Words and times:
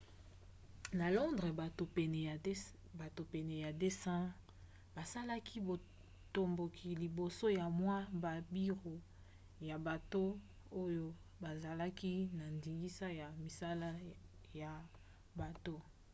na 0.99 1.07
londres 1.17 1.55
bato 2.99 3.21
pene 3.31 3.55
ya 3.65 3.69
200 3.73 4.33
basalaki 4.95 5.57
botomboki 5.67 6.89
liboso 7.03 7.45
ya 7.59 7.65
mwa 7.79 7.97
babiro 8.23 8.93
ya 9.67 9.75
bato 9.87 10.23
oyo 10.83 11.07
bazalaki 11.43 12.13
na 12.37 12.45
ndingisa 12.55 13.05
ya 13.19 13.27
misala 13.43 13.89
ya 14.61 14.71
bato 15.39 15.75